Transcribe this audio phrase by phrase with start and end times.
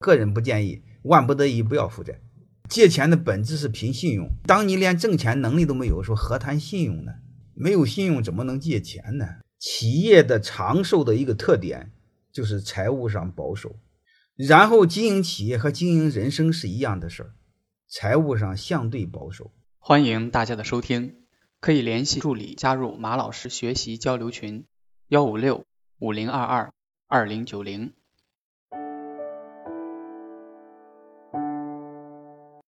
[0.00, 2.20] 个人不建议万不得已不要负债。
[2.68, 4.28] 借钱的本质是凭信用。
[4.46, 7.12] 当你连挣钱能力都没有说何谈信用呢？
[7.54, 9.26] 没有信用怎么能借钱呢？
[9.58, 11.92] 企业的长寿的一个特点
[12.32, 13.76] 就是财务上保守。
[14.36, 17.34] 然后经营企业和经营人生是一样的事儿
[17.86, 19.52] 财务上相对保守。
[19.78, 21.16] 欢迎大家的收听
[21.60, 24.64] 可以联系助理加入马老师学习交流群
[25.08, 25.66] 幺五六
[25.98, 26.72] 五零二二
[27.06, 27.92] 二零九零。